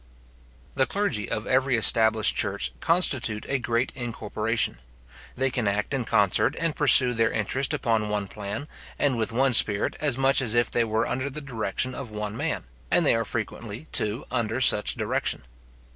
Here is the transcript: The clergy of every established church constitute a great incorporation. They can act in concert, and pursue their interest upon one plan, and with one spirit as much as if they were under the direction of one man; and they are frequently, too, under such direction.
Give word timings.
The 0.73 0.87
clergy 0.87 1.29
of 1.29 1.45
every 1.45 1.75
established 1.77 2.35
church 2.35 2.71
constitute 2.79 3.45
a 3.47 3.59
great 3.59 3.91
incorporation. 3.93 4.79
They 5.35 5.51
can 5.51 5.67
act 5.67 5.93
in 5.93 6.05
concert, 6.05 6.55
and 6.57 6.75
pursue 6.75 7.13
their 7.13 7.29
interest 7.29 7.71
upon 7.71 8.09
one 8.09 8.27
plan, 8.27 8.67
and 8.97 9.15
with 9.15 9.31
one 9.31 9.53
spirit 9.53 9.95
as 9.99 10.17
much 10.17 10.41
as 10.41 10.55
if 10.55 10.71
they 10.71 10.83
were 10.85 11.05
under 11.07 11.29
the 11.29 11.39
direction 11.39 11.93
of 11.93 12.09
one 12.09 12.35
man; 12.35 12.63
and 12.89 13.05
they 13.05 13.13
are 13.13 13.23
frequently, 13.25 13.85
too, 13.91 14.25
under 14.31 14.59
such 14.59 14.95
direction. 14.95 15.43